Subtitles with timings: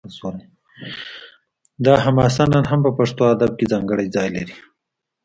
[1.85, 4.57] دا حماسه نن هم په پښتو ادب کې ځانګړی ځای لري